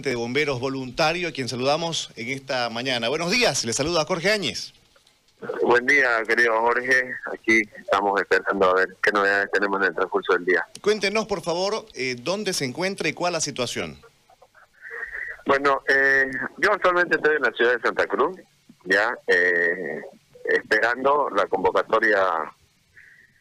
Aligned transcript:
de 0.00 0.14
bomberos 0.14 0.58
voluntario, 0.58 1.28
a 1.28 1.32
quien 1.32 1.50
saludamos 1.50 2.10
en 2.16 2.30
esta 2.30 2.70
mañana. 2.70 3.10
Buenos 3.10 3.30
días, 3.30 3.66
le 3.66 3.74
saluda 3.74 4.06
Jorge 4.06 4.32
Áñez. 4.32 4.72
Buen 5.62 5.84
día, 5.84 6.22
querido 6.26 6.58
Jorge. 6.60 7.12
Aquí 7.30 7.60
estamos 7.76 8.18
esperando 8.18 8.70
a 8.70 8.74
ver 8.74 8.96
qué 9.02 9.12
novedades 9.12 9.50
tenemos 9.50 9.82
en 9.82 9.88
el 9.88 9.94
transcurso 9.94 10.32
del 10.32 10.46
día. 10.46 10.66
Cuéntenos, 10.80 11.26
por 11.26 11.42
favor, 11.42 11.84
eh, 11.94 12.16
dónde 12.18 12.54
se 12.54 12.64
encuentra 12.64 13.06
y 13.08 13.12
cuál 13.12 13.34
la 13.34 13.40
situación. 13.40 13.98
Bueno, 15.44 15.82
eh, 15.88 16.30
yo 16.56 16.72
actualmente 16.72 17.16
estoy 17.16 17.36
en 17.36 17.42
la 17.42 17.52
ciudad 17.52 17.74
de 17.74 17.82
Santa 17.82 18.06
Cruz, 18.06 18.38
ya 18.84 19.14
eh, 19.26 20.00
esperando 20.44 21.28
la 21.36 21.46
convocatoria 21.46 22.24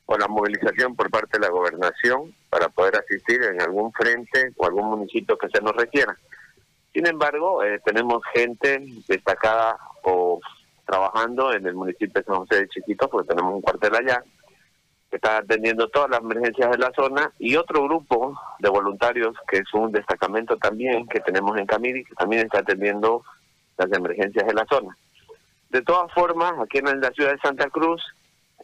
o 0.05 0.17
la 0.17 0.27
movilización 0.27 0.97
por 0.97 1.09
parte 1.09 1.37
de 1.37 1.45
la 1.45 1.51
gobernación 1.51 2.35
para 2.49 2.67
poder 2.67 2.97
asistir 2.97 3.41
en 3.41 3.61
algún 3.61 3.93
frente 3.93 4.51
o 4.57 4.65
algún 4.65 4.89
municipio 4.89 5.37
que 5.37 5.47
se 5.47 5.61
nos 5.61 5.73
requiera. 5.77 6.17
Sin 6.93 7.07
embargo, 7.07 7.63
eh, 7.63 7.79
tenemos 7.85 8.21
gente 8.33 8.83
destacada 9.07 9.77
o 10.03 10.39
trabajando 10.85 11.53
en 11.53 11.65
el 11.65 11.73
municipio 11.73 12.21
de 12.21 12.23
San 12.23 12.35
José 12.35 12.55
de 12.55 12.67
Chiquito, 12.67 13.09
porque 13.09 13.29
tenemos 13.29 13.53
un 13.53 13.61
cuartel 13.61 13.95
allá, 13.95 14.23
que 15.09 15.15
está 15.15 15.37
atendiendo 15.37 15.87
todas 15.87 16.09
las 16.09 16.19
emergencias 16.19 16.69
de 16.69 16.77
la 16.77 16.91
zona, 16.93 17.31
y 17.39 17.55
otro 17.55 17.83
grupo 17.83 18.37
de 18.59 18.69
voluntarios, 18.69 19.35
que 19.47 19.57
es 19.57 19.73
un 19.73 19.91
destacamento 19.91 20.57
también 20.57 21.07
que 21.07 21.21
tenemos 21.21 21.57
en 21.57 21.65
Camiri, 21.65 22.03
que 22.03 22.15
también 22.15 22.43
está 22.45 22.59
atendiendo 22.59 23.23
las 23.77 23.91
emergencias 23.91 24.45
de 24.45 24.53
la 24.53 24.65
zona. 24.69 24.97
De 25.69 25.81
todas 25.81 26.11
formas, 26.13 26.53
aquí 26.59 26.79
en 26.79 26.99
la 26.99 27.11
ciudad 27.11 27.31
de 27.31 27.39
Santa 27.39 27.69
Cruz, 27.69 28.03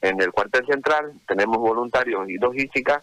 en 0.02 0.21
el 0.21 0.32
cuartel 0.32 0.66
central, 0.66 1.13
tenemos 1.27 1.57
voluntarios 1.57 2.30
y 2.30 2.38
logística 2.38 3.02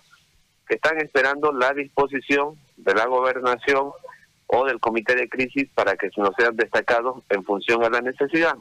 que 0.69 0.75
están 0.75 0.99
esperando 0.99 1.53
la 1.53 1.73
disposición 1.73 2.57
de 2.77 2.95
la 2.95 3.07
gobernación 3.07 3.93
o 4.47 4.65
del 4.65 4.81
comité 4.81 5.15
de 5.15 5.29
crisis 5.29 5.69
para 5.75 5.97
que 5.97 6.11
nos 6.17 6.31
sean 6.39 6.57
destacados 6.57 7.23
en 7.31 7.45
función 7.45 7.85
a 7.85 7.91
la 7.91 8.01
necesidad. 8.01 8.55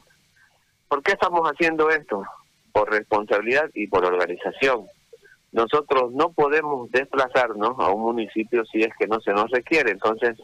¿Por 0.87 1.03
qué 1.03 1.13
estamos 1.13 1.41
haciendo 1.49 1.89
esto? 1.89 2.23
Por 2.71 2.91
responsabilidad 2.91 3.69
y 3.73 3.87
por 3.87 4.05
organización. 4.05 4.85
Nosotros 5.51 6.11
no 6.13 6.31
podemos 6.31 6.89
desplazarnos 6.91 7.75
a 7.79 7.89
un 7.89 8.01
municipio 8.01 8.65
si 8.65 8.81
es 8.81 8.89
que 8.97 9.07
no 9.07 9.21
se 9.21 9.31
nos 9.31 9.49
requiere. 9.51 9.91
Entonces, 9.91 10.37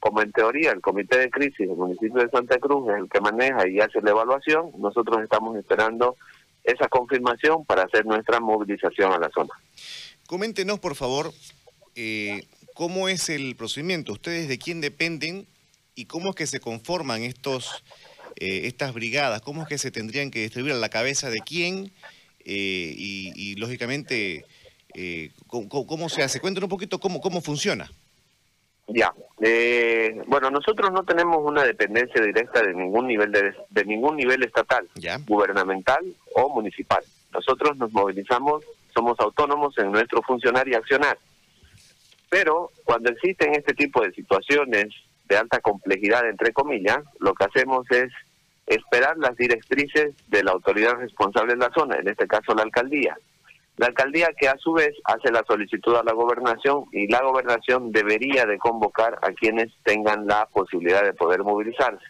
como 0.00 0.22
en 0.22 0.32
teoría 0.32 0.72
el 0.72 0.80
comité 0.80 1.18
de 1.18 1.30
crisis 1.30 1.68
del 1.68 1.76
municipio 1.76 2.22
de 2.22 2.30
Santa 2.30 2.58
Cruz 2.58 2.88
es 2.90 2.96
el 2.96 3.08
que 3.08 3.20
maneja 3.20 3.68
y 3.68 3.80
hace 3.80 4.00
la 4.02 4.10
evaluación, 4.10 4.70
nosotros 4.78 5.22
estamos 5.22 5.56
esperando 5.56 6.16
esa 6.62 6.88
confirmación 6.88 7.64
para 7.66 7.82
hacer 7.82 8.06
nuestra 8.06 8.40
movilización 8.40 9.12
a 9.12 9.18
la 9.18 9.30
zona. 9.30 9.50
Coméntenos, 10.26 10.78
por 10.78 10.94
favor, 10.94 11.30
eh, 11.94 12.42
¿Cómo 12.74 13.08
es 13.08 13.30
el 13.30 13.54
procedimiento? 13.54 14.12
¿Ustedes 14.12 14.48
de 14.48 14.58
quién 14.58 14.80
dependen 14.80 15.46
y 15.94 16.06
cómo 16.06 16.30
es 16.30 16.34
que 16.34 16.46
se 16.46 16.58
conforman 16.58 17.22
estos, 17.22 17.84
eh, 18.34 18.62
estas 18.64 18.92
brigadas? 18.92 19.40
¿Cómo 19.42 19.62
es 19.62 19.68
que 19.68 19.78
se 19.78 19.92
tendrían 19.92 20.32
que 20.32 20.40
distribuir 20.40 20.74
a 20.74 20.78
la 20.78 20.88
cabeza 20.88 21.30
de 21.30 21.38
quién? 21.38 21.92
Eh, 22.44 22.94
y, 22.96 23.54
lógicamente, 23.54 24.44
eh, 24.92 25.30
¿cómo, 25.46 26.08
se 26.08 26.24
hace? 26.24 26.40
Cuéntanos 26.40 26.66
un 26.66 26.70
poquito 26.70 26.98
cómo, 26.98 27.20
cómo 27.20 27.40
funciona. 27.40 27.88
Ya, 28.88 29.14
bueno, 30.26 30.50
nosotros 30.50 30.90
no 30.92 31.04
tenemos 31.04 31.38
una 31.42 31.62
dependencia 31.62 32.20
directa 32.20 32.60
de 32.60 32.74
ningún 32.74 33.06
nivel 33.06 33.32
de, 33.32 33.54
de 33.70 33.84
ningún 33.84 34.16
nivel 34.16 34.42
estatal, 34.42 34.86
gubernamental 35.26 36.04
o 36.34 36.50
municipal. 36.50 37.02
Nosotros 37.32 37.76
nos 37.78 37.92
movilizamos, 37.92 38.62
somos 38.92 39.18
autónomos 39.20 39.78
en 39.78 39.92
nuestro 39.92 40.20
funcionar 40.22 40.68
y 40.68 40.74
accionar. 40.74 41.16
Pero 42.34 42.72
cuando 42.82 43.12
existen 43.12 43.54
este 43.54 43.74
tipo 43.74 44.02
de 44.02 44.10
situaciones 44.10 44.86
de 45.28 45.36
alta 45.36 45.60
complejidad, 45.60 46.28
entre 46.28 46.52
comillas, 46.52 46.98
lo 47.20 47.32
que 47.32 47.44
hacemos 47.44 47.88
es 47.92 48.10
esperar 48.66 49.16
las 49.18 49.36
directrices 49.36 50.16
de 50.26 50.42
la 50.42 50.50
autoridad 50.50 50.96
responsable 50.96 51.52
en 51.52 51.60
la 51.60 51.70
zona, 51.72 51.94
en 51.94 52.08
este 52.08 52.26
caso 52.26 52.52
la 52.56 52.64
alcaldía. 52.64 53.16
La 53.76 53.86
alcaldía 53.86 54.30
que 54.36 54.48
a 54.48 54.58
su 54.58 54.72
vez 54.72 54.96
hace 55.04 55.30
la 55.30 55.44
solicitud 55.46 55.94
a 55.94 56.02
la 56.02 56.12
gobernación 56.12 56.86
y 56.90 57.06
la 57.06 57.22
gobernación 57.22 57.92
debería 57.92 58.46
de 58.46 58.58
convocar 58.58 59.16
a 59.22 59.30
quienes 59.30 59.72
tengan 59.84 60.26
la 60.26 60.46
posibilidad 60.46 61.04
de 61.04 61.12
poder 61.12 61.44
movilizarse. 61.44 62.04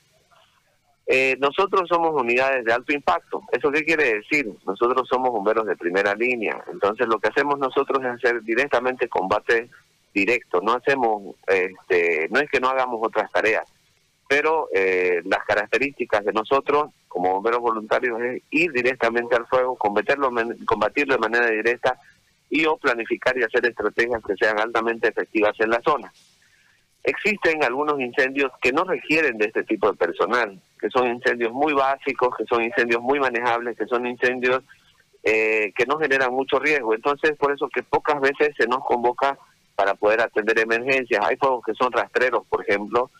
Eh, 1.06 1.37
nosotros 1.39 1.87
somos 1.87 2.19
unidades 2.19 2.65
de 2.65 2.73
alto 2.73 2.95
impacto. 2.95 3.43
¿Eso 3.53 3.71
qué 3.71 3.85
quiere 3.85 4.15
decir? 4.15 4.51
Nosotros 4.65 5.06
somos 5.06 5.33
bomberos 5.33 5.67
de 5.67 5.77
primera 5.77 6.15
línea. 6.15 6.65
Entonces 6.73 7.06
lo 7.09 7.19
que 7.19 7.29
hacemos 7.29 7.59
nosotros 7.59 8.03
es 8.03 8.12
hacer 8.12 8.43
directamente 8.43 9.06
combate 9.06 9.69
directo, 10.15 10.61
no 10.63 10.75
hacemos, 10.75 11.35
este, 11.47 12.29
no 12.31 12.41
es 12.41 12.49
que 12.49 12.61
no 12.61 12.69
hagamos 12.69 13.01
otras 13.03 13.31
tareas, 13.33 13.65
pero 14.29 14.69
eh, 14.73 15.21
las 15.25 15.45
características 15.45 16.25
de 16.25 16.33
nosotros 16.33 16.91
como 17.09 17.35
bomberos 17.35 17.61
voluntarios 17.61 18.21
es 18.23 18.43
ir 18.51 18.73
directamente 18.73 19.37
al 19.37 19.47
fuego, 19.47 19.77
combatirlo, 19.77 20.31
combatirlo 20.67 21.15
de 21.15 21.21
manera 21.21 21.47
directa 21.47 21.99
y 22.51 22.65
o 22.67 22.77
planificar 22.77 23.37
y 23.39 23.43
hacer 23.43 23.67
estrategias 23.67 24.23
que 24.25 24.35
sean 24.37 24.59
altamente 24.59 25.09
efectivas 25.09 25.55
en 25.61 25.71
la 25.71 25.81
zona. 25.83 26.13
Existen 27.03 27.63
algunos 27.63 28.01
incendios 28.01 28.51
que 28.61 28.73
no 28.73 28.85
requieren 28.85 29.37
de 29.39 29.47
este 29.47 29.63
tipo 29.65 29.91
de 29.91 29.97
personal, 29.97 30.59
que 30.81 30.89
son 30.91 31.07
incendios 31.07 31.53
muy 31.53 31.73
básicos, 31.73 32.35
que 32.37 32.45
son 32.47 32.63
incendios 32.63 33.03
muy 33.03 33.21
manejables, 33.21 33.77
que 33.77 33.87
son 33.87 34.07
incendios 34.07 34.63
eh, 35.23 35.73
que 35.77 35.87
no 35.87 35.99
generan 35.99 36.33
mucho 36.33 36.59
riesgo. 36.59 36.95
Entonces, 36.95 37.37
por 37.37 37.53
eso 37.53 37.69
que 37.69 37.83
pocas 37.83 38.21
veces 38.21 38.55
se 38.59 38.67
nos 38.67 38.85
convoca 38.85 39.39
para 39.75 39.95
poder 39.95 40.21
atender 40.21 40.59
emergencias. 40.59 41.25
Hay 41.25 41.37
fuegos 41.37 41.62
que 41.65 41.75
son 41.75 41.93
rastreros, 41.93 42.47
por 42.49 42.62
ejemplo, 42.62 43.11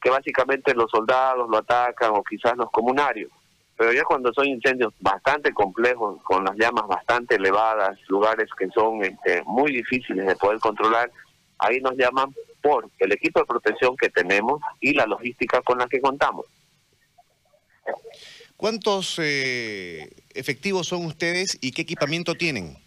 que 0.00 0.10
básicamente 0.10 0.74
los 0.74 0.90
soldados 0.90 1.48
lo 1.48 1.58
atacan 1.58 2.12
o 2.12 2.22
quizás 2.22 2.56
los 2.56 2.70
comunarios. 2.70 3.30
Pero 3.76 3.92
ya 3.92 4.04
cuando 4.04 4.32
son 4.32 4.46
incendios 4.46 4.92
bastante 5.00 5.52
complejos, 5.52 6.22
con 6.22 6.44
las 6.44 6.56
llamas 6.56 6.86
bastante 6.86 7.34
elevadas, 7.36 7.98
lugares 8.08 8.48
que 8.56 8.68
son 8.68 9.02
este, 9.02 9.42
muy 9.44 9.72
difíciles 9.72 10.26
de 10.26 10.36
poder 10.36 10.60
controlar, 10.60 11.10
ahí 11.58 11.80
nos 11.80 11.96
llaman 11.96 12.32
por 12.62 12.88
el 12.98 13.12
equipo 13.12 13.40
de 13.40 13.46
protección 13.46 13.96
que 13.96 14.10
tenemos 14.10 14.60
y 14.80 14.92
la 14.92 15.06
logística 15.06 15.60
con 15.62 15.78
la 15.78 15.88
que 15.88 16.00
contamos. 16.00 16.46
¿Cuántos 18.56 19.18
eh, 19.18 20.08
efectivos 20.34 20.86
son 20.86 21.04
ustedes 21.06 21.58
y 21.60 21.72
qué 21.72 21.82
equipamiento 21.82 22.34
tienen? 22.34 22.83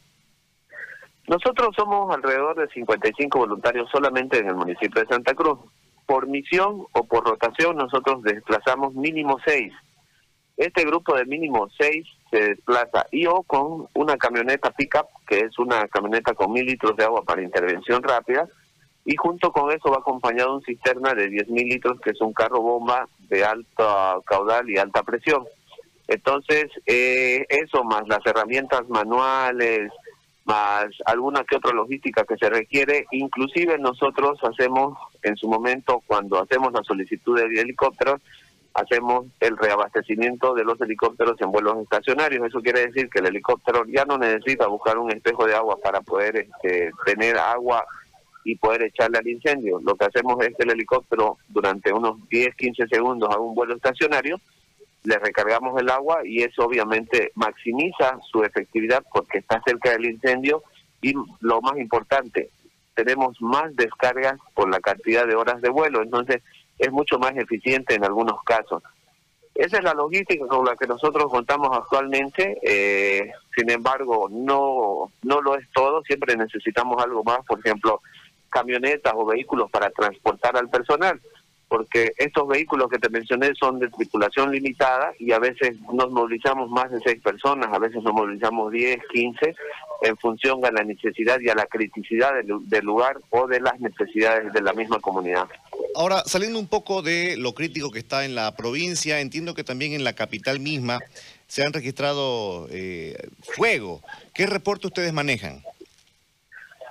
Nosotros 1.27 1.75
somos 1.75 2.13
alrededor 2.15 2.55
de 2.55 2.69
55 2.69 3.37
voluntarios 3.37 3.89
solamente 3.91 4.39
en 4.39 4.47
el 4.47 4.55
municipio 4.55 5.01
de 5.01 5.07
Santa 5.07 5.33
Cruz. 5.33 5.59
Por 6.05 6.27
misión 6.27 6.85
o 6.93 7.03
por 7.05 7.25
rotación 7.25 7.75
nosotros 7.75 8.23
desplazamos 8.23 8.93
mínimo 8.93 9.37
seis. 9.45 9.73
Este 10.55 10.85
grupo 10.85 11.15
de 11.15 11.25
mínimo 11.25 11.67
seis 11.77 12.07
se 12.31 12.39
desplaza 12.39 13.05
y 13.11 13.25
o 13.27 13.43
con 13.43 13.87
una 13.93 14.15
camioneta 14.17 14.71
pickup, 14.71 15.07
que 15.27 15.39
es 15.39 15.59
una 15.59 15.87
camioneta 15.89 16.33
con 16.33 16.53
mil 16.53 16.65
litros 16.65 16.95
de 16.95 17.03
agua 17.03 17.23
para 17.23 17.43
intervención 17.43 18.01
rápida, 18.01 18.47
y 19.03 19.15
junto 19.17 19.51
con 19.51 19.71
eso 19.71 19.89
va 19.89 19.97
acompañado 19.97 20.55
un 20.55 20.63
cisterna 20.63 21.13
de 21.13 21.29
10 21.29 21.49
mil 21.49 21.67
litros, 21.67 21.99
que 22.01 22.11
es 22.11 22.19
un 22.19 22.33
carro 22.33 22.61
bomba 22.61 23.07
de 23.29 23.43
alta 23.45 24.17
caudal 24.25 24.69
y 24.69 24.77
alta 24.77 25.03
presión. 25.03 25.45
Entonces, 26.09 26.65
eh, 26.85 27.45
eso 27.47 27.83
más 27.85 28.05
las 28.07 28.25
herramientas 28.25 28.87
manuales, 28.89 29.91
más 30.47 30.87
alguna 31.05 31.43
que 31.43 31.57
otra 31.57 31.73
logística 31.73 32.23
que 32.23 32.37
se 32.37 32.49
requiere. 32.49 33.05
Inclusive 33.11 33.77
nosotros 33.77 34.39
hacemos, 34.43 34.97
en 35.21 35.35
su 35.35 35.47
momento, 35.47 36.01
cuando 36.07 36.41
hacemos 36.41 36.71
la 36.73 36.83
solicitud 36.83 37.37
de 37.37 37.61
helicópteros, 37.61 38.21
hacemos 38.73 39.25
el 39.39 39.57
reabastecimiento 39.57 40.53
de 40.53 40.63
los 40.63 40.79
helicópteros 40.79 41.39
en 41.41 41.51
vuelos 41.51 41.79
estacionarios. 41.79 42.47
Eso 42.47 42.61
quiere 42.61 42.87
decir 42.87 43.09
que 43.09 43.19
el 43.19 43.27
helicóptero 43.27 43.83
ya 43.87 44.05
no 44.05 44.17
necesita 44.17 44.67
buscar 44.67 44.97
un 44.97 45.11
espejo 45.11 45.45
de 45.45 45.55
agua 45.55 45.77
para 45.83 45.99
poder 46.01 46.37
este, 46.37 46.91
tener 47.05 47.37
agua 47.37 47.85
y 48.45 48.55
poder 48.55 48.83
echarle 48.83 49.17
al 49.17 49.27
incendio. 49.27 49.81
Lo 49.83 49.95
que 49.95 50.05
hacemos 50.05 50.37
es 50.45 50.55
que 50.55 50.63
el 50.63 50.71
helicóptero 50.71 51.37
durante 51.49 51.91
unos 51.91 52.17
10, 52.29 52.55
15 52.55 52.87
segundos 52.87 53.29
haga 53.29 53.41
un 53.41 53.55
vuelo 53.55 53.75
estacionario 53.75 54.39
le 55.07 55.19
recargamos 55.19 55.79
el 55.79 55.89
agua 55.89 56.19
y 56.25 56.43
eso 56.43 56.65
obviamente 56.65 57.31
maximiza 57.35 58.19
su 58.29 58.43
efectividad 58.43 59.01
porque 59.13 59.37
está 59.37 59.61
cerca 59.65 59.91
del 59.91 60.05
incendio. 60.05 60.63
Y 61.01 61.13
lo 61.39 61.61
más 61.61 61.77
importante, 61.77 62.49
tenemos 62.93 63.41
más 63.41 63.73
descargas 63.77 64.37
por 64.53 64.69
la 64.69 64.81
cantidad 64.81 65.25
de 65.25 65.35
horas 65.35 65.61
de 65.61 65.69
vuelo, 65.69 66.01
entonces 66.01 66.43
es 66.77 66.91
mucho 66.91 67.19
más 67.19 67.37
eficiente 67.37 67.95
en 67.95 68.03
algunos 68.03 68.43
casos. 68.43 68.83
Esa 69.55 69.77
es 69.77 69.83
la 69.83 69.93
logística 69.93 70.45
con 70.45 70.65
la 70.65 70.75
que 70.75 70.87
nosotros 70.87 71.31
contamos 71.31 71.69
actualmente, 71.71 72.57
eh, 72.61 73.31
sin 73.55 73.71
embargo 73.71 74.27
no, 74.29 75.09
no 75.23 75.41
lo 75.41 75.55
es 75.55 75.65
todo, 75.71 76.01
siempre 76.03 76.35
necesitamos 76.35 77.01
algo 77.01 77.23
más, 77.23 77.39
por 77.45 77.59
ejemplo, 77.59 78.01
camionetas 78.49 79.13
o 79.15 79.25
vehículos 79.25 79.71
para 79.71 79.89
transportar 79.89 80.57
al 80.57 80.69
personal 80.69 81.21
porque 81.67 82.13
estos 82.17 82.47
vehículos 82.47 82.89
que 82.89 82.99
te 82.99 83.09
mencioné 83.09 83.51
son 83.59 83.79
de 83.79 83.89
tripulación 83.89 84.51
limitada 84.51 85.13
y 85.19 85.31
a 85.31 85.39
veces 85.39 85.75
nos 85.93 86.11
movilizamos 86.11 86.69
más 86.69 86.89
de 86.91 86.99
seis 87.01 87.21
personas, 87.21 87.69
a 87.73 87.79
veces 87.79 88.01
nos 88.03 88.13
movilizamos 88.13 88.71
10, 88.71 88.99
15, 89.11 89.55
en 90.03 90.17
función 90.17 90.63
a 90.63 90.71
la 90.71 90.83
necesidad 90.83 91.39
y 91.41 91.49
a 91.49 91.55
la 91.55 91.65
criticidad 91.65 92.31
del, 92.43 92.85
lugar 92.85 93.17
o 93.31 93.47
de 93.47 93.59
las 93.59 93.79
necesidades 93.79 94.53
de 94.53 94.61
la 94.61 94.73
misma 94.73 94.99
comunidad. 94.99 95.47
Ahora, 95.95 96.23
saliendo 96.25 96.59
un 96.59 96.67
poco 96.67 97.01
de 97.01 97.35
lo 97.37 97.53
crítico 97.53 97.91
que 97.91 97.99
está 97.99 98.23
en 98.23 98.35
la 98.35 98.55
provincia, 98.55 99.19
entiendo 99.19 99.53
que 99.53 99.63
también 99.63 99.93
en 99.93 100.03
la 100.03 100.13
capital 100.13 100.59
misma 100.59 100.99
se 101.47 101.63
han 101.63 101.73
registrado 101.73 102.67
eh, 102.69 103.17
fuego. 103.41 104.01
¿Qué 104.33 104.45
reporte 104.45 104.87
ustedes 104.87 105.11
manejan? 105.11 105.63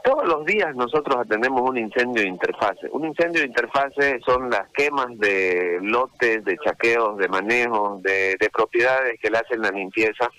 Todos 0.07 0.29
los 0.29 0.47
días 0.47 0.73
nosotros 0.77 1.17
atendemos 1.17 1.69
un 1.69 1.79
incendio 1.79 2.23
de 2.23 2.29
interfase. 2.29 2.89
Un 2.93 3.07
incendio 3.07 3.41
de 3.41 3.49
interfase 3.49 4.21
son 4.25 4.49
las 4.49 4.71
quemas 4.71 5.09
de 5.19 5.81
lotes, 5.83 6.45
de 6.45 6.57
chaqueos, 6.59 7.19
de 7.19 7.27
manejos, 7.27 8.01
de, 8.05 8.37
de 8.39 8.51
propiedades 8.51 9.19
que 9.21 9.31
le 9.31 9.39
hacen 9.39 9.63
la 9.63 9.73
limpieza 9.73 10.31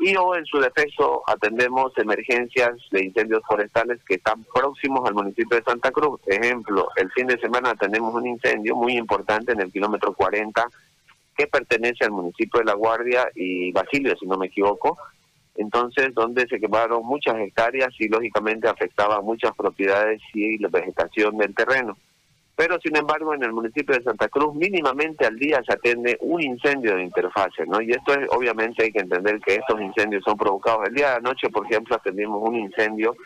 y 0.00 0.16
o 0.16 0.34
en 0.34 0.46
su 0.46 0.58
defecto 0.58 1.22
atendemos 1.26 1.92
emergencias 1.98 2.70
de 2.90 3.04
incendios 3.04 3.42
forestales 3.46 4.00
que 4.08 4.14
están 4.14 4.44
próximos 4.44 5.06
al 5.06 5.14
municipio 5.14 5.58
de 5.58 5.62
Santa 5.62 5.90
Cruz. 5.90 6.18
Ejemplo, 6.26 6.88
el 6.96 7.10
fin 7.12 7.26
de 7.26 7.38
semana 7.38 7.74
tenemos 7.74 8.14
un 8.14 8.26
incendio 8.26 8.74
muy 8.76 8.96
importante 8.96 9.52
en 9.52 9.60
el 9.60 9.70
kilómetro 9.70 10.14
40 10.14 10.66
que 11.36 11.46
pertenece 11.48 12.06
al 12.06 12.12
municipio 12.12 12.60
de 12.60 12.64
La 12.64 12.74
Guardia 12.74 13.28
y 13.34 13.72
Basilio, 13.72 14.16
si 14.16 14.26
no 14.26 14.38
me 14.38 14.46
equivoco. 14.46 14.96
Entonces, 15.54 16.14
donde 16.14 16.46
se 16.46 16.58
quemaron 16.58 17.04
muchas 17.04 17.36
hectáreas 17.36 17.90
y 17.98 18.08
lógicamente 18.08 18.68
afectaba 18.68 19.20
muchas 19.20 19.52
propiedades 19.54 20.20
y 20.32 20.58
la 20.58 20.68
vegetación 20.68 21.36
del 21.36 21.54
terreno 21.54 21.96
pero 22.62 22.78
sin 22.80 22.96
embargo 22.96 23.34
en 23.34 23.42
el 23.42 23.52
municipio 23.52 23.96
de 23.96 24.04
Santa 24.04 24.28
Cruz 24.28 24.54
mínimamente 24.54 25.26
al 25.26 25.36
día 25.36 25.62
se 25.66 25.72
atiende 25.72 26.18
un 26.20 26.42
incendio 26.42 26.94
de 26.94 27.02
interfase, 27.02 27.66
¿no? 27.66 27.80
Y 27.80 27.90
esto 27.90 28.12
es, 28.14 28.28
obviamente 28.30 28.84
hay 28.84 28.92
que 28.92 29.00
entender 29.00 29.40
que 29.40 29.56
estos 29.56 29.80
incendios 29.80 30.22
son 30.24 30.36
provocados. 30.36 30.86
El 30.86 30.94
día 30.94 31.10
de 31.10 31.16
anoche, 31.16 31.48
por 31.48 31.66
ejemplo, 31.66 31.96
atendimos 31.96 32.40
un 32.40 32.56
incendio 32.56 33.16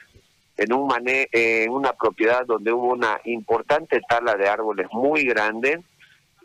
en 0.57 0.73
un 0.73 0.87
mane 0.87 1.29
en 1.33 1.71
una 1.71 1.93
propiedad 1.93 2.47
donde 2.47 2.73
hubo 2.73 2.95
una 2.95 3.21
importante 3.25 4.01
tala 4.09 4.37
de 4.37 4.49
árboles 4.49 4.87
muy 4.93 5.25
grande 5.25 5.83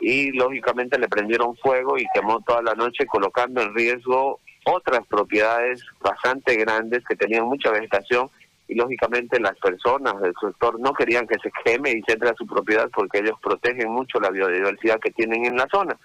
y 0.00 0.32
lógicamente 0.32 0.98
le 0.98 1.08
prendieron 1.08 1.56
fuego 1.56 1.96
y 1.96 2.04
quemó 2.12 2.40
toda 2.40 2.60
la 2.60 2.74
noche 2.74 3.06
colocando 3.06 3.62
en 3.62 3.74
riesgo 3.74 4.40
otras 4.64 5.06
propiedades 5.06 5.84
bastante 6.00 6.56
grandes 6.56 7.04
que 7.04 7.16
tenían 7.16 7.46
mucha 7.46 7.70
vegetación 7.70 8.28
y 8.68 8.74
lógicamente 8.74 9.40
las 9.40 9.58
personas 9.58 10.20
del 10.20 10.34
sector 10.40 10.78
no 10.80 10.92
querían 10.92 11.26
que 11.26 11.38
se 11.42 11.50
queme 11.64 11.90
y 11.90 12.02
se 12.02 12.12
entre 12.12 12.30
a 12.30 12.34
su 12.34 12.46
propiedad 12.46 12.88
porque 12.94 13.18
ellos 13.18 13.38
protegen 13.42 13.90
mucho 13.90 14.20
la 14.20 14.30
biodiversidad 14.30 15.00
que 15.00 15.10
tienen 15.10 15.44
en 15.44 15.56
la 15.56 15.66
zona. 15.70 15.96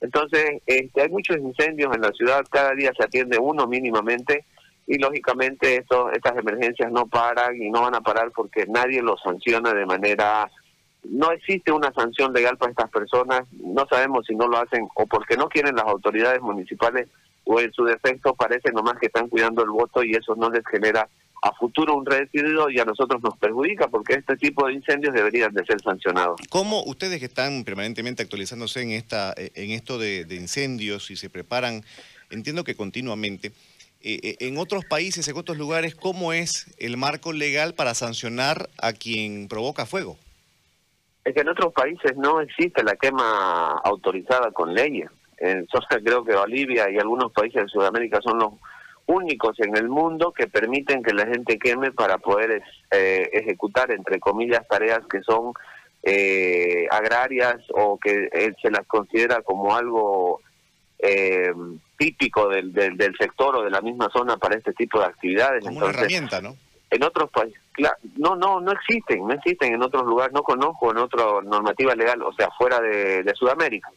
Entonces, 0.00 0.62
este, 0.66 1.02
hay 1.02 1.08
muchos 1.08 1.38
incendios 1.38 1.94
en 1.94 2.02
la 2.02 2.12
ciudad, 2.12 2.44
cada 2.50 2.74
día 2.74 2.92
se 2.96 3.04
atiende 3.04 3.38
uno 3.38 3.66
mínimamente 3.66 4.44
y 4.86 4.98
lógicamente 4.98 5.76
esto, 5.76 6.10
estas 6.12 6.36
emergencias 6.36 6.92
no 6.92 7.06
paran 7.06 7.60
y 7.60 7.70
no 7.70 7.82
van 7.82 7.94
a 7.94 8.02
parar 8.02 8.30
porque 8.32 8.66
nadie 8.66 9.02
los 9.02 9.20
sanciona 9.22 9.72
de 9.72 9.86
manera... 9.86 10.50
No 11.04 11.32
existe 11.32 11.70
una 11.70 11.92
sanción 11.92 12.32
legal 12.32 12.56
para 12.56 12.70
estas 12.70 12.90
personas, 12.90 13.42
no 13.52 13.86
sabemos 13.90 14.24
si 14.26 14.34
no 14.34 14.46
lo 14.46 14.56
hacen 14.56 14.88
o 14.94 15.06
porque 15.06 15.36
no 15.36 15.48
quieren 15.48 15.76
las 15.76 15.84
autoridades 15.84 16.40
municipales 16.40 17.08
o 17.44 17.60
en 17.60 17.72
su 17.72 17.84
defecto 17.84 18.34
parece 18.34 18.72
nomás 18.72 18.98
que 18.98 19.06
están 19.06 19.28
cuidando 19.28 19.62
el 19.62 19.70
voto 19.70 20.02
y 20.02 20.12
eso 20.12 20.34
no 20.36 20.50
les 20.50 20.66
genera 20.66 21.08
a 21.44 21.52
futuro 21.52 21.94
un 21.94 22.06
residuo 22.06 22.70
y 22.70 22.78
a 22.78 22.86
nosotros 22.86 23.22
nos 23.22 23.36
perjudica 23.36 23.88
porque 23.88 24.14
este 24.14 24.36
tipo 24.36 24.66
de 24.66 24.72
incendios 24.72 25.12
deberían 25.12 25.52
de 25.52 25.62
ser 25.66 25.78
sancionados. 25.82 26.40
¿Cómo 26.48 26.82
ustedes 26.84 27.18
que 27.18 27.26
están 27.26 27.64
permanentemente 27.64 28.22
actualizándose 28.22 28.80
en 28.80 28.92
esta 28.92 29.34
en 29.36 29.70
esto 29.70 29.98
de, 29.98 30.26
incendios 30.30 31.10
y 31.10 31.16
se 31.16 31.28
preparan, 31.28 31.84
entiendo 32.30 32.64
que 32.64 32.74
continuamente, 32.74 33.48
eh, 34.00 34.20
eh, 34.22 34.36
en 34.40 34.56
otros 34.56 34.86
países, 34.86 35.28
en 35.28 35.36
otros 35.36 35.58
lugares, 35.58 35.94
¿cómo 35.94 36.32
es 36.32 36.74
el 36.78 36.96
marco 36.96 37.34
legal 37.34 37.74
para 37.74 37.92
sancionar 37.92 38.70
a 38.78 38.94
quien 38.94 39.48
provoca 39.48 39.84
fuego? 39.84 40.16
Es 41.24 41.34
que 41.34 41.40
en 41.40 41.48
otros 41.48 41.74
países 41.74 42.16
no 42.16 42.40
existe 42.40 42.82
la 42.82 42.96
quema 42.96 43.80
autorizada 43.84 44.50
con 44.50 44.74
leyes. 44.74 45.10
En, 45.44 45.66
creo 46.02 46.24
que 46.24 46.34
Bolivia 46.34 46.90
y 46.90 46.98
algunos 46.98 47.30
países 47.32 47.64
de 47.64 47.68
Sudamérica 47.68 48.20
son 48.22 48.38
los 48.38 48.52
únicos 49.06 49.58
en 49.60 49.76
el 49.76 49.88
mundo 49.90 50.32
que 50.32 50.46
permiten 50.46 51.02
que 51.02 51.12
la 51.12 51.26
gente 51.26 51.58
queme 51.58 51.92
para 51.92 52.16
poder 52.16 52.62
eh, 52.90 53.28
ejecutar, 53.32 53.90
entre 53.90 54.18
comillas, 54.18 54.66
tareas 54.66 55.02
que 55.10 55.20
son 55.20 55.52
eh, 56.02 56.86
agrarias 56.90 57.56
o 57.74 57.98
que 57.98 58.28
él 58.32 58.56
se 58.62 58.70
las 58.70 58.86
considera 58.86 59.42
como 59.42 59.76
algo 59.76 60.40
eh, 60.98 61.52
típico 61.98 62.48
del, 62.48 62.72
del, 62.72 63.14
sector 63.18 63.56
o 63.56 63.62
de 63.62 63.70
la 63.70 63.82
misma 63.82 64.08
zona 64.10 64.38
para 64.38 64.56
este 64.56 64.72
tipo 64.72 64.98
de 64.98 65.06
actividades. 65.06 65.62
Como 65.62 65.78
una 65.78 65.90
herramienta, 65.90 66.40
¿no? 66.40 66.56
En 66.90 67.02
otros 67.02 67.30
países, 67.30 67.60
no, 68.16 68.36
no, 68.36 68.60
no 68.60 68.72
existen, 68.72 69.26
no 69.26 69.34
existen 69.34 69.74
en 69.74 69.82
otros 69.82 70.04
lugares, 70.04 70.32
no 70.32 70.42
conozco 70.42 70.92
en 70.92 70.98
otra 70.98 71.24
normativa 71.42 71.94
legal, 71.94 72.22
o 72.22 72.32
sea, 72.32 72.48
fuera 72.56 72.80
de 72.80 73.32
Sudamérica. 73.34 73.90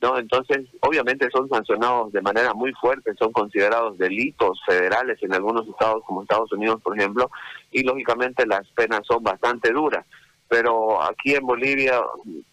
¿No? 0.00 0.18
Entonces, 0.18 0.66
obviamente 0.80 1.28
son 1.30 1.48
sancionados 1.48 2.12
de 2.12 2.22
manera 2.22 2.54
muy 2.54 2.72
fuerte, 2.72 3.12
son 3.18 3.32
considerados 3.32 3.98
delitos 3.98 4.60
federales 4.66 5.22
en 5.22 5.34
algunos 5.34 5.68
estados, 5.68 6.02
como 6.06 6.22
Estados 6.22 6.52
Unidos, 6.52 6.80
por 6.82 6.98
ejemplo, 6.98 7.30
y 7.70 7.82
lógicamente 7.82 8.46
las 8.46 8.66
penas 8.68 9.00
son 9.06 9.22
bastante 9.22 9.72
duras. 9.72 10.04
Pero 10.48 11.02
aquí 11.02 11.34
en 11.34 11.46
Bolivia 11.46 12.00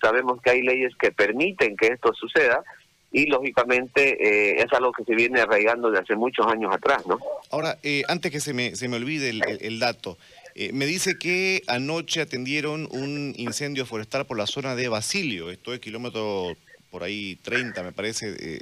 sabemos 0.02 0.42
que 0.42 0.52
hay 0.52 0.62
leyes 0.62 0.94
que 1.00 1.12
permiten 1.12 1.76
que 1.76 1.88
esto 1.88 2.14
suceda 2.14 2.64
y 3.12 3.26
lógicamente 3.28 4.18
eh, 4.22 4.62
es 4.62 4.72
algo 4.74 4.92
que 4.92 5.04
se 5.04 5.16
viene 5.16 5.42
arraigando 5.42 5.90
de 5.90 6.00
hace 6.00 6.16
muchos 6.16 6.46
años 6.46 6.74
atrás, 6.74 7.06
¿no? 7.08 7.18
Ahora, 7.52 7.78
eh, 7.82 8.04
antes 8.08 8.32
que 8.32 8.40
se 8.40 8.54
me, 8.54 8.76
se 8.76 8.90
me 8.90 8.98
olvide 8.98 9.30
el, 9.30 9.80
dato, 9.80 10.18
eh, 10.56 10.72
me 10.74 10.86
dice 10.86 11.18
que 11.18 11.64
anoche 11.68 12.22
atendieron 12.22 12.88
un 12.92 13.34
incendio 13.38 13.86
forestal 13.86 14.26
por 14.26 14.38
la 14.38 14.46
zona 14.46 14.76
de 14.76 14.90
Basilio, 14.90 15.50
esto 15.50 15.74
es 15.74 15.80
kilómetro 15.80 16.56
por 16.92 17.04
ahí 17.04 17.36
30, 17.44 17.84
me 17.84 17.92
parece, 17.92 18.36
eh, 18.40 18.60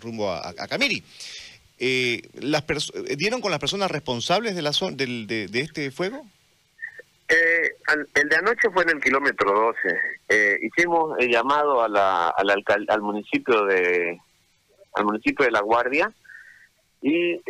rumbo 0.00 0.30
a, 0.30 0.52
Camiri. 0.68 1.02
Eh, 1.78 2.22
las 2.40 2.64
¿Dieron 3.16 3.40
con 3.40 3.50
las 3.50 3.60
personas 3.60 3.90
responsables 3.90 4.56
de, 4.56 4.62
la 4.62 4.72
del, 4.92 5.26
de, 5.26 5.60
este 5.60 5.90
fuego? 5.90 6.26
Eh, 7.28 7.72
el 8.14 8.28
de 8.28 8.36
anoche 8.36 8.68
fue 8.72 8.82
en 8.84 8.90
el 8.90 9.00
kilómetro 9.00 9.52
12. 9.52 9.78
Eh, 10.28 10.58
hicimos 10.62 11.16
el 11.18 11.30
llamado 11.30 11.82
a 11.82 11.88
la, 11.88 12.28
al, 12.28 12.64
al 12.88 13.00
municipio 13.02 13.64
de 13.64 14.18
al 14.94 15.04
municipio 15.04 15.44
de 15.44 15.52
La 15.52 15.60
Guardia 15.60 16.12
y 17.00 17.40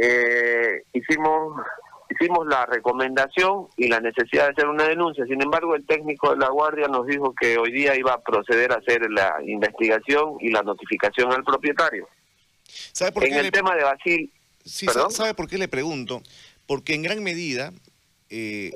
hicimos 0.92 1.62
hicimos 2.10 2.46
la 2.46 2.66
recomendación 2.66 3.68
y 3.76 3.88
la 3.88 4.00
necesidad 4.00 4.46
de 4.46 4.52
hacer 4.52 4.66
una 4.66 4.84
denuncia. 4.84 5.24
Sin 5.26 5.42
embargo, 5.42 5.74
el 5.74 5.84
técnico 5.86 6.30
de 6.30 6.38
la 6.38 6.48
Guardia 6.48 6.88
nos 6.88 7.06
dijo 7.06 7.34
que 7.38 7.58
hoy 7.58 7.72
día 7.72 7.96
iba 7.96 8.12
a 8.14 8.20
proceder 8.20 8.72
a 8.72 8.76
hacer 8.76 9.10
la 9.10 9.36
investigación 9.46 10.36
y 10.40 10.50
la 10.50 10.62
notificación 10.62 11.32
al 11.32 11.44
propietario. 11.44 12.08
¿Sabe 12.92 13.12
por 13.12 13.24
en 13.24 13.32
qué 13.32 13.40
el 13.40 13.50
tema 13.50 13.74
de 13.74 13.84
Basil... 13.84 14.32
Sí, 14.64 14.86
¿sabe 15.10 15.32
por 15.34 15.48
qué 15.48 15.56
le 15.56 15.68
pregunto? 15.68 16.22
Porque 16.66 16.94
en 16.94 17.02
gran 17.02 17.22
medida, 17.22 17.72
eh, 18.28 18.72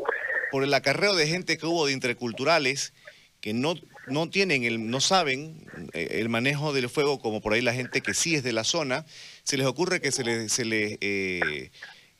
por 0.51 0.65
el 0.65 0.73
acarreo 0.73 1.15
de 1.15 1.27
gente 1.27 1.59
que 1.59 1.67
hubo 1.67 1.87
de 1.87 1.93
interculturales, 1.93 2.95
que 3.43 3.53
no, 3.53 3.75
no 4.07 4.31
tienen, 4.31 4.65
el, 4.65 4.91
no 4.91 5.01
saben 5.01 5.67
eh, 5.93 6.21
el 6.21 6.31
manejo 6.31 6.73
del 6.73 6.89
fuego 6.89 7.21
como 7.21 7.43
por 7.43 7.53
ahí 7.53 7.61
la 7.61 7.75
gente 7.75 8.01
que 8.01 8.15
sí 8.15 8.35
es 8.35 8.43
de 8.43 8.53
la 8.53 8.65
zona, 8.65 9.05
se 9.43 9.59
les 9.59 9.67
ocurre 9.67 10.01
que 10.01 10.13
se 10.13 10.25
les... 10.25 10.53
Se 10.53 10.65
les 10.65 10.97
eh, 11.01 11.71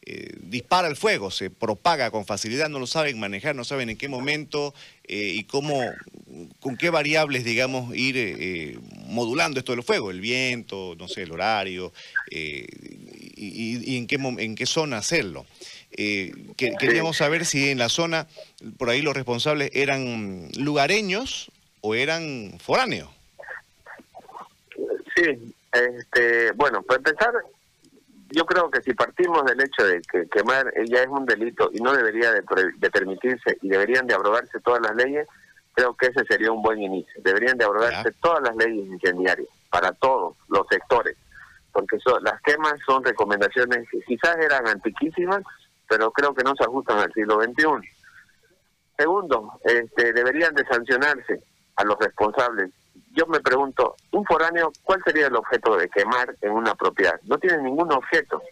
eh, 0.05 0.35
dispara 0.41 0.89
el 0.89 0.97
fuego, 0.97 1.31
se 1.31 1.49
propaga 1.49 2.11
con 2.11 2.27
facilidad, 2.27 2.69
no 2.69 2.81
lo 2.81 2.89
saben 2.89 3.21
manejar, 3.21 3.55
no 3.55 3.63
saben 3.63 3.89
en 3.89 3.97
qué 3.97 4.09
momento 4.09 4.75
eh, 5.05 5.35
y 5.37 5.45
cómo, 5.45 5.81
con 6.59 6.77
qué 6.77 6.91
variables, 6.91 7.45
digamos, 7.45 7.95
ir 7.95 8.17
eh, 8.17 8.79
modulando 9.07 9.61
esto 9.61 9.71
del 9.71 9.85
fuego, 9.85 10.11
el 10.11 10.21
viento, 10.21 10.97
no 10.99 11.07
sé, 11.07 11.23
el 11.23 11.31
horario, 11.31 11.93
y, 12.33 13.97
en, 13.97 14.09
qué, 14.09 14.17
en 14.17 14.55
qué 14.57 14.67
zona 14.67 14.99
hacerlo. 14.99 15.47
queríamos 16.57 17.19
saber 17.19 17.47
si 17.47 17.71
en 17.71 17.79
la 17.79 17.89
zona, 17.89 18.27
por 18.79 18.91
ahí 18.91 19.03
los 19.03 19.15
responsables 19.15 19.71
eran 19.73 20.49
lugareños 20.59 21.53
o 21.81 21.95
eran 21.95 22.59
foráneos. 22.59 23.09
Sí, 25.15 25.55
este, 25.73 26.51
bueno, 26.53 26.83
para 26.83 26.99
empezar, 26.99 27.33
yo 28.33 28.45
creo 28.47 28.71
que 28.71 28.81
si 28.83 28.95
partimos 28.95 29.45
del 29.45 29.61
hecho 29.61 29.85
de 29.85 30.01
que 30.03 30.29
quemar 30.29 30.73
ya 30.87 31.03
es 31.03 31.09
un 31.09 31.27
delito 31.27 31.71
y 31.73 31.81
no 31.81 31.93
debería 31.93 32.33
de, 32.33 32.43
permitirse 32.91 33.59
y 33.63 33.69
deberían 33.69 34.07
de 34.07 34.15
abrogarse 34.15 34.61
todas 34.61 34.81
las 34.83 34.95
leyes, 34.97 35.27
creo 35.75 35.95
que 35.95 36.07
ese 36.07 36.25
sería 36.27 36.51
un 36.51 36.63
buen 36.63 36.81
inicio. 36.81 37.13
Deberían 37.23 37.59
de 37.59 37.65
abrogarse 37.65 38.13
todas 38.21 38.43
las 38.43 38.57
leyes 38.57 38.87
incendiarias 38.87 39.49
para 39.71 39.93
todos 39.93 40.37
los 40.49 40.67
sectores, 40.69 41.17
porque 41.73 41.99
las 42.23 42.41
quemas 42.43 42.75
son 42.87 43.05
recomendaciones 43.05 43.89
que 43.91 44.01
quizás 44.01 44.37
eran 44.39 44.67
antiquísimas, 44.67 45.43
pero 45.89 46.11
creo 46.11 46.35
que 46.35 46.45
no 46.45 46.55
se 46.57 46.65
ajustan 46.65 46.99
al 46.99 47.13
siglo 47.13 47.41
XXI. 47.43 47.89
Segundo, 48.99 49.61
este, 49.65 50.13
deberían 50.13 50.55
de 50.55 50.65
sancionarse 50.67 51.43
a 51.77 51.85
los 51.85 51.99
responsables 51.99 52.71
yo 53.15 53.27
me 53.27 53.41
pregunto, 53.41 53.97
un 54.13 54.25
foráneo, 54.25 54.73
¿cuál 54.83 55.03
sería 55.05 55.27
el 55.27 55.37
objeto 55.37 55.77
de 55.77 55.89
quemar 55.89 56.35
en 56.41 56.53
una 56.53 56.75
propiedad? 56.75 57.21
No 57.25 57.39
tiene 57.39 57.63
ningún 57.63 57.93
objeto. 57.93 58.43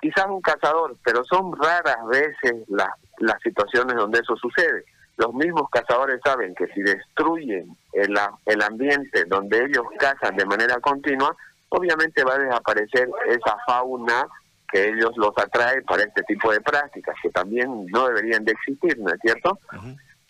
Quizás 0.00 0.26
un 0.26 0.40
cazador, 0.40 0.96
pero 1.04 1.24
son 1.24 1.56
raras 1.56 1.98
veces 2.08 2.54
las, 2.68 2.90
las 3.18 3.40
situaciones 3.42 3.96
donde 3.96 4.20
eso 4.20 4.36
sucede. 4.36 4.84
los 5.16 5.34
mismos 5.34 5.68
cazadores 5.70 6.20
saben 6.24 6.54
que 6.54 6.66
si 6.68 6.82
destruyen 6.82 7.76
el, 7.92 8.18
el 8.46 8.62
ambiente 8.62 9.24
donde 9.26 9.64
ellos 9.64 9.84
cazan 9.98 10.36
de 10.36 10.46
manera 10.46 10.80
continua, 10.80 11.36
obviamente 11.68 12.24
va 12.24 12.34
a 12.34 12.38
desaparecer 12.38 13.08
esa 13.28 13.56
fauna 13.66 14.26
que 14.72 14.88
ellos 14.88 15.10
los 15.16 15.32
atrae 15.36 15.82
para 15.82 16.04
este 16.04 16.22
tipo 16.22 16.52
de 16.52 16.60
prácticas, 16.60 17.14
que 17.22 17.30
también 17.30 17.86
no 17.86 18.06
deberían 18.06 18.44
de 18.44 18.52
existir, 18.52 18.98
¿no 18.98 19.10
es 19.12 19.18
cierto? 19.20 19.58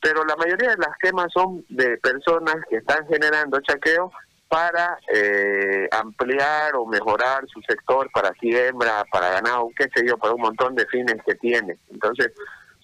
Pero 0.00 0.24
la 0.24 0.36
mayoría 0.36 0.70
de 0.70 0.78
las 0.78 0.96
quemas 0.98 1.32
son 1.32 1.64
de 1.68 1.98
personas 1.98 2.56
que 2.68 2.76
están 2.76 3.06
generando 3.06 3.60
chaqueo 3.60 4.10
para 4.48 4.98
eh, 5.14 5.88
ampliar 5.92 6.74
o 6.74 6.86
mejorar 6.86 7.46
su 7.46 7.60
sector 7.62 8.10
para 8.12 8.32
siembra, 8.40 9.04
para 9.12 9.30
ganado, 9.30 9.70
qué 9.76 9.84
sé 9.94 10.04
yo, 10.06 10.18
para 10.18 10.34
un 10.34 10.40
montón 10.40 10.74
de 10.74 10.86
fines 10.86 11.16
que 11.24 11.34
tiene. 11.36 11.78
Entonces, 11.90 12.32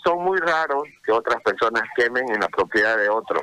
son 0.05 0.23
muy 0.23 0.39
raros 0.39 0.85
que 1.05 1.11
otras 1.11 1.43
personas 1.43 1.83
quemen 1.97 2.31
en 2.31 2.41
la 2.41 2.49
propiedad 2.49 2.97
de 2.97 3.09
otros. 3.09 3.43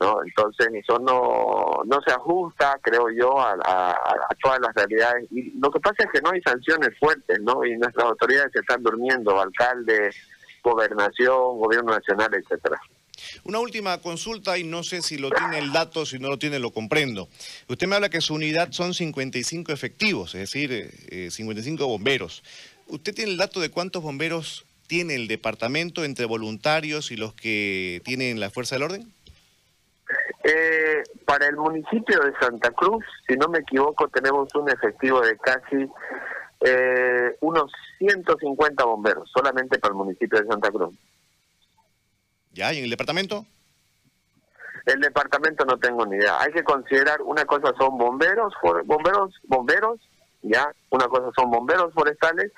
¿no? 0.00 0.22
Entonces 0.22 0.68
eso 0.74 0.98
no, 0.98 1.82
no 1.86 2.00
se 2.02 2.12
ajusta, 2.12 2.78
creo 2.82 3.10
yo, 3.10 3.40
a, 3.40 3.96
todas 4.42 4.60
las 4.60 4.74
realidades. 4.74 5.26
Y 5.30 5.58
lo 5.58 5.70
que 5.70 5.80
pasa 5.80 6.04
es 6.04 6.10
que 6.12 6.20
no 6.20 6.30
hay 6.30 6.42
sanciones 6.42 6.90
fuertes, 6.98 7.40
¿no? 7.40 7.64
Y 7.64 7.76
nuestras 7.78 8.06
autoridades 8.06 8.52
se 8.52 8.60
están 8.60 8.82
durmiendo, 8.82 9.40
alcaldes, 9.40 10.16
gobernación, 10.62 11.58
gobierno 11.58 11.92
nacional, 11.92 12.34
etcétera. 12.34 12.78
Una 13.44 13.58
última 13.58 13.98
consulta 13.98 14.58
y 14.58 14.64
no 14.64 14.82
sé 14.82 15.02
si 15.02 15.18
lo 15.18 15.30
tiene 15.30 15.58
el 15.58 15.72
dato, 15.72 16.06
si 16.06 16.18
no 16.18 16.28
lo 16.28 16.38
tiene 16.38 16.58
lo 16.58 16.72
comprendo. 16.72 17.28
Usted 17.68 17.86
me 17.86 17.96
habla 17.96 18.08
que 18.08 18.20
su 18.20 18.34
unidad 18.34 18.72
son 18.72 18.94
55 18.94 19.72
efectivos, 19.72 20.34
es 20.34 20.52
decir, 20.52 21.30
55 21.30 21.82
eh, 21.82 21.86
bomberos. 21.86 22.42
¿Usted 22.88 23.14
tiene 23.14 23.32
el 23.32 23.36
dato 23.36 23.60
de 23.60 23.70
cuántos 23.70 24.02
bomberos 24.02 24.66
tiene 24.86 25.14
el 25.14 25.28
departamento 25.28 26.04
entre 26.04 26.26
voluntarios 26.26 27.10
y 27.10 27.16
los 27.16 27.34
que 27.34 28.02
tienen 28.04 28.40
la 28.40 28.50
fuerza 28.50 28.74
del 28.74 28.84
orden? 28.84 29.12
Eh, 30.44 31.02
para 31.24 31.46
el 31.46 31.56
municipio 31.56 32.20
de 32.20 32.32
Santa 32.38 32.70
Cruz, 32.72 33.04
si 33.26 33.34
no 33.36 33.48
me 33.48 33.60
equivoco, 33.60 34.08
tenemos 34.08 34.54
un 34.54 34.68
efectivo 34.68 35.22
de 35.22 35.38
casi 35.38 35.88
eh, 36.60 37.36
unos 37.40 37.72
150 37.98 38.84
bomberos, 38.84 39.30
solamente 39.34 39.78
para 39.78 39.92
el 39.92 39.98
municipio 39.98 40.38
de 40.38 40.46
Santa 40.46 40.70
Cruz. 40.70 40.94
¿Ya? 42.54 42.72
¿Y 42.72 42.78
en 42.78 42.84
el 42.84 42.90
departamento? 42.90 43.44
El 44.86 45.00
departamento 45.00 45.64
no 45.64 45.78
tengo 45.78 46.06
ni 46.06 46.16
idea. 46.16 46.40
Hay 46.40 46.52
que 46.52 46.62
considerar, 46.62 47.20
una 47.22 47.44
cosa 47.44 47.72
son 47.78 47.98
bomberos, 47.98 48.52
bomberos, 48.84 49.34
bomberos, 49.44 50.00
ya, 50.42 50.72
una 50.90 51.08
cosa 51.08 51.30
son 51.34 51.50
bomberos 51.50 51.92
forestales 51.94 52.52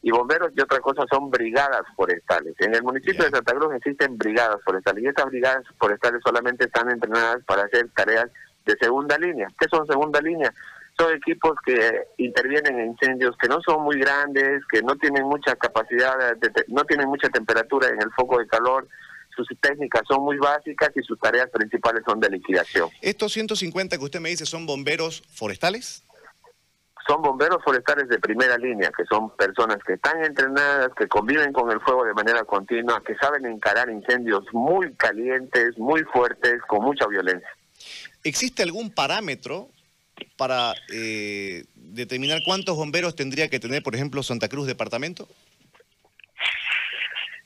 y 0.00 0.10
bomberos 0.10 0.52
y 0.56 0.60
otra 0.60 0.80
cosa 0.80 1.04
son 1.10 1.30
brigadas 1.30 1.82
forestales. 1.96 2.54
En 2.58 2.74
el 2.74 2.82
municipio 2.82 3.24
de 3.24 3.30
Santa 3.30 3.54
Cruz 3.54 3.74
existen 3.74 4.16
brigadas 4.16 4.62
forestales 4.64 5.02
y 5.02 5.08
estas 5.08 5.26
brigadas 5.26 5.64
forestales 5.78 6.20
solamente 6.24 6.66
están 6.66 6.90
entrenadas 6.90 7.42
para 7.44 7.64
hacer 7.64 7.88
tareas 7.94 8.30
de 8.64 8.76
segunda 8.80 9.18
línea. 9.18 9.48
¿Qué 9.58 9.66
son 9.68 9.86
segunda 9.86 10.20
línea? 10.20 10.52
Son 10.96 11.12
equipos 11.12 11.54
que 11.66 12.06
intervienen 12.18 12.78
en 12.78 12.86
incendios 12.86 13.36
que 13.36 13.48
no 13.48 13.60
son 13.62 13.82
muy 13.82 13.98
grandes, 13.98 14.62
que 14.70 14.80
no 14.80 14.94
tienen 14.94 15.24
mucha 15.24 15.56
capacidad, 15.56 16.16
no 16.68 16.84
tienen 16.84 17.08
mucha 17.08 17.28
temperatura 17.30 17.88
en 17.88 18.00
el 18.00 18.12
foco 18.12 18.38
de 18.38 18.46
calor, 18.46 18.86
sus 19.34 19.48
técnicas 19.60 20.02
son 20.08 20.22
muy 20.22 20.38
básicas 20.38 20.90
y 20.94 21.02
sus 21.02 21.18
tareas 21.18 21.50
principales 21.50 22.02
son 22.06 22.20
de 22.20 22.30
liquidación. 22.30 22.90
¿Estos 23.00 23.32
150 23.32 23.98
que 23.98 24.04
usted 24.04 24.20
me 24.20 24.30
dice 24.30 24.46
son 24.46 24.66
bomberos 24.66 25.22
forestales? 25.32 26.04
son 27.06 27.22
bomberos 27.22 27.62
forestales 27.62 28.08
de 28.08 28.18
primera 28.18 28.56
línea, 28.56 28.90
que 28.96 29.04
son 29.04 29.30
personas 29.36 29.78
que 29.86 29.94
están 29.94 30.24
entrenadas, 30.24 30.90
que 30.96 31.06
conviven 31.06 31.52
con 31.52 31.70
el 31.70 31.80
fuego 31.80 32.04
de 32.04 32.14
manera 32.14 32.44
continua, 32.44 33.02
que 33.06 33.14
saben 33.16 33.44
encarar 33.46 33.90
incendios 33.90 34.44
muy 34.52 34.94
calientes, 34.94 35.76
muy 35.76 36.02
fuertes, 36.04 36.60
con 36.66 36.82
mucha 36.82 37.06
violencia. 37.06 37.48
¿Existe 38.22 38.62
algún 38.62 38.90
parámetro 38.90 39.68
para 40.36 40.72
eh, 40.92 41.64
determinar 41.74 42.40
cuántos 42.44 42.76
bomberos 42.76 43.14
tendría 43.14 43.48
que 43.48 43.60
tener, 43.60 43.82
por 43.82 43.94
ejemplo, 43.94 44.22
Santa 44.22 44.48
Cruz 44.48 44.66
Departamento? 44.66 45.28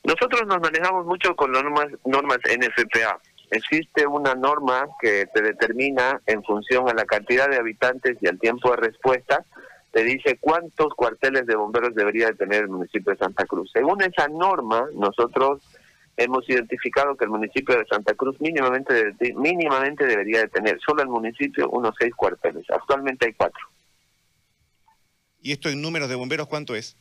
Nosotros 0.09 0.47
nos 0.47 0.59
manejamos 0.59 1.05
mucho 1.05 1.35
con 1.35 1.51
normas, 1.51 1.85
normas 2.03 2.39
NFPA. 2.39 3.19
Existe 3.51 4.07
una 4.07 4.33
norma 4.33 4.87
que 4.99 5.27
te 5.31 5.43
determina 5.43 6.19
en 6.25 6.41
función 6.41 6.89
a 6.89 6.95
la 6.95 7.05
cantidad 7.05 7.47
de 7.47 7.57
habitantes 7.57 8.17
y 8.19 8.27
al 8.27 8.39
tiempo 8.39 8.71
de 8.71 8.77
respuesta, 8.77 9.45
te 9.91 10.03
dice 10.03 10.39
cuántos 10.41 10.95
cuarteles 10.95 11.45
de 11.45 11.55
bomberos 11.55 11.93
debería 11.93 12.25
de 12.25 12.33
tener 12.33 12.63
el 12.63 12.69
municipio 12.69 13.11
de 13.11 13.19
Santa 13.19 13.45
Cruz. 13.45 13.69
Según 13.71 14.01
esa 14.01 14.27
norma, 14.27 14.87
nosotros 14.95 15.61
hemos 16.17 16.49
identificado 16.49 17.15
que 17.15 17.25
el 17.25 17.31
municipio 17.31 17.77
de 17.77 17.85
Santa 17.85 18.15
Cruz 18.15 18.41
mínimamente, 18.41 19.13
mínimamente 19.35 20.07
debería 20.07 20.41
de 20.41 20.47
tener, 20.47 20.79
solo 20.83 21.03
el 21.03 21.09
municipio, 21.09 21.69
unos 21.69 21.93
seis 21.99 22.15
cuarteles. 22.15 22.65
Actualmente 22.71 23.27
hay 23.27 23.33
cuatro. 23.33 23.61
¿Y 25.39 25.51
esto 25.51 25.69
en 25.69 25.83
números 25.83 26.09
de 26.09 26.15
bomberos 26.15 26.47
cuánto 26.47 26.73
es? 26.73 26.97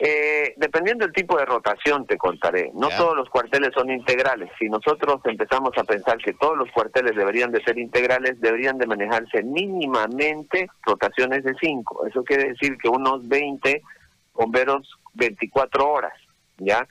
Eh, 0.00 0.54
dependiendo 0.56 1.04
del 1.04 1.12
tipo 1.12 1.36
de 1.36 1.44
rotación, 1.44 2.06
te 2.06 2.16
contaré. 2.16 2.70
No 2.74 2.88
todos 2.88 3.16
los 3.16 3.28
cuarteles 3.28 3.70
son 3.74 3.90
integrales. 3.90 4.48
Si 4.58 4.68
nosotros 4.68 5.20
empezamos 5.24 5.72
a 5.76 5.82
pensar 5.82 6.18
que 6.18 6.34
todos 6.34 6.56
los 6.56 6.70
cuarteles 6.70 7.16
deberían 7.16 7.50
de 7.50 7.62
ser 7.64 7.78
integrales, 7.78 8.40
deberían 8.40 8.78
de 8.78 8.86
manejarse 8.86 9.42
mínimamente 9.42 10.68
rotaciones 10.82 11.42
de 11.42 11.54
5. 11.60 12.06
Eso 12.06 12.22
quiere 12.22 12.50
decir 12.50 12.78
que 12.78 12.88
unos 12.88 13.26
20 13.26 13.82
bomberos 14.34 14.88
24 15.14 15.90
horas, 15.90 16.14
¿ya? 16.58 16.86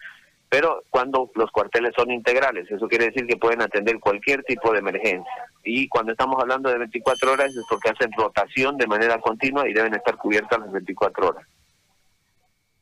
Pero 0.49 0.83
cuando 0.89 1.31
los 1.35 1.51
cuarteles 1.51 1.93
son 1.95 2.11
integrales, 2.11 2.69
eso 2.69 2.87
quiere 2.87 3.05
decir 3.05 3.25
que 3.25 3.37
pueden 3.37 3.61
atender 3.61 3.99
cualquier 3.99 4.43
tipo 4.43 4.71
de 4.73 4.79
emergencia. 4.79 5.49
Y 5.63 5.87
cuando 5.87 6.11
estamos 6.11 6.41
hablando 6.41 6.69
de 6.69 6.77
24 6.77 7.33
horas 7.33 7.55
es 7.55 7.65
porque 7.69 7.89
hacen 7.89 8.11
rotación 8.17 8.77
de 8.77 8.87
manera 8.87 9.19
continua 9.19 9.67
y 9.67 9.73
deben 9.73 9.93
estar 9.93 10.15
cubiertas 10.17 10.59
las 10.59 10.71
24 10.71 11.29
horas. 11.29 11.47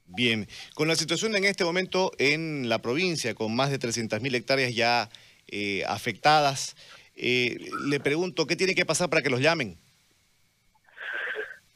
Bien, 0.07 0.47
con 0.75 0.87
la 0.87 0.95
situación 0.95 1.35
en 1.35 1.45
este 1.45 1.65
momento 1.65 2.11
en 2.19 2.69
la 2.69 2.79
provincia, 2.79 3.33
con 3.33 3.55
más 3.55 3.71
de 3.71 3.79
300.000 3.79 4.35
hectáreas 4.35 4.75
ya 4.75 5.09
eh, 5.47 5.83
afectadas, 5.87 6.75
eh, 7.15 7.57
le 7.85 7.99
pregunto, 7.99 8.45
¿qué 8.45 8.55
tiene 8.55 8.75
que 8.75 8.85
pasar 8.85 9.09
para 9.09 9.21
que 9.21 9.29
los 9.29 9.41
llamen? 9.41 9.77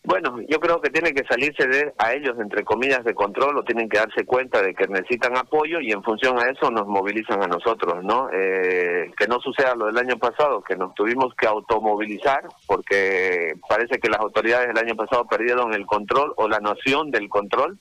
Bueno, 0.03 0.39
yo 0.47 0.59
creo 0.59 0.81
que 0.81 0.89
tiene 0.89 1.13
que 1.13 1.23
salirse 1.25 1.67
de 1.67 1.93
a 1.97 2.13
ellos, 2.13 2.35
entre 2.39 2.63
comillas, 2.63 3.03
de 3.03 3.13
control 3.13 3.57
o 3.57 3.63
tienen 3.63 3.89
que 3.89 3.99
darse 3.99 4.25
cuenta 4.25 4.61
de 4.61 4.73
que 4.73 4.87
necesitan 4.87 5.37
apoyo 5.37 5.81
y 5.81 5.91
en 5.91 6.01
función 6.01 6.39
a 6.39 6.49
eso 6.49 6.71
nos 6.71 6.87
movilizan 6.87 7.43
a 7.43 7.47
nosotros, 7.47 8.03
¿no? 8.03 8.29
Eh, 8.33 9.11
que 9.15 9.27
no 9.27 9.39
suceda 9.39 9.75
lo 9.75 9.85
del 9.85 9.97
año 9.97 10.17
pasado, 10.17 10.63
que 10.63 10.75
nos 10.75 10.95
tuvimos 10.95 11.35
que 11.35 11.45
automovilizar 11.45 12.47
porque 12.65 13.53
parece 13.67 13.99
que 13.99 14.09
las 14.09 14.19
autoridades 14.19 14.69
del 14.69 14.83
año 14.83 14.95
pasado 14.95 15.27
perdieron 15.27 15.73
el 15.73 15.85
control 15.85 16.33
o 16.37 16.47
la 16.47 16.59
noción 16.59 17.11
del 17.11 17.29
control 17.29 17.77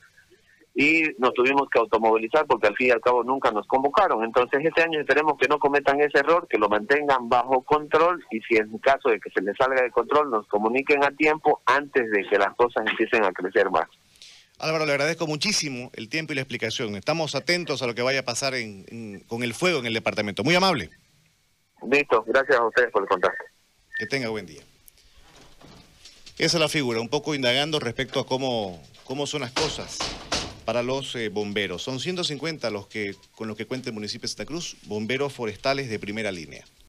y 0.80 1.02
nos 1.18 1.34
tuvimos 1.34 1.68
que 1.70 1.80
automovilizar 1.80 2.46
porque 2.46 2.68
al 2.68 2.76
fin 2.76 2.86
y 2.86 2.90
al 2.92 3.00
cabo 3.00 3.24
nunca 3.24 3.50
nos 3.50 3.66
convocaron. 3.66 4.22
Entonces 4.22 4.64
este 4.64 4.80
año 4.80 5.00
esperemos 5.00 5.36
que 5.36 5.48
no 5.48 5.58
cometan 5.58 6.00
ese 6.00 6.20
error, 6.20 6.46
que 6.48 6.56
lo 6.56 6.68
mantengan 6.68 7.28
bajo 7.28 7.62
control 7.62 8.24
y 8.30 8.38
si 8.42 8.58
en 8.58 8.78
caso 8.78 9.08
de 9.08 9.18
que 9.18 9.28
se 9.30 9.42
les 9.42 9.56
salga 9.56 9.82
de 9.82 9.90
control 9.90 10.30
nos 10.30 10.46
comuniquen 10.46 11.02
a 11.02 11.10
tiempo 11.10 11.60
antes 11.66 12.08
de 12.12 12.24
que 12.28 12.38
las 12.38 12.54
cosas 12.54 12.86
empiecen 12.86 13.24
a 13.24 13.32
crecer 13.32 13.68
más. 13.70 13.88
Álvaro, 14.60 14.86
le 14.86 14.92
agradezco 14.92 15.26
muchísimo 15.26 15.90
el 15.94 16.08
tiempo 16.08 16.32
y 16.32 16.36
la 16.36 16.42
explicación. 16.42 16.94
Estamos 16.94 17.34
atentos 17.34 17.82
a 17.82 17.88
lo 17.88 17.96
que 17.96 18.02
vaya 18.02 18.20
a 18.20 18.24
pasar 18.24 18.54
con 19.26 19.42
el 19.42 19.54
fuego 19.54 19.80
en 19.80 19.86
el 19.86 19.94
departamento. 19.94 20.44
Muy 20.44 20.54
amable. 20.54 20.90
Listo, 21.90 22.22
gracias 22.24 22.56
a 22.56 22.64
ustedes 22.64 22.92
por 22.92 23.02
el 23.02 23.08
contacto. 23.08 23.44
Que 23.98 24.06
tenga 24.06 24.28
buen 24.28 24.46
día. 24.46 24.62
Esa 26.38 26.56
es 26.56 26.60
la 26.60 26.68
figura, 26.68 27.00
un 27.00 27.08
poco 27.08 27.34
indagando 27.34 27.80
respecto 27.80 28.20
a 28.20 28.26
cómo, 28.26 28.80
cómo 29.02 29.26
son 29.26 29.40
las 29.40 29.50
cosas 29.50 29.98
para 30.68 30.82
los 30.82 31.16
eh, 31.16 31.30
bomberos. 31.30 31.82
Son 31.82 31.98
150 31.98 32.68
los 32.68 32.88
que, 32.88 33.16
con 33.34 33.48
los 33.48 33.56
que 33.56 33.64
cuenta 33.64 33.88
el 33.88 33.94
municipio 33.94 34.24
de 34.24 34.28
Santa 34.28 34.44
Cruz, 34.44 34.76
bomberos 34.82 35.32
forestales 35.32 35.88
de 35.88 35.98
primera 35.98 36.30
línea. 36.30 36.62